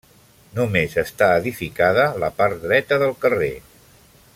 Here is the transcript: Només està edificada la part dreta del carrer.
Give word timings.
Només 0.59 0.95
està 1.01 1.27
edificada 1.43 2.07
la 2.25 2.33
part 2.41 2.61
dreta 2.67 3.03
del 3.05 3.15
carrer. 3.27 3.55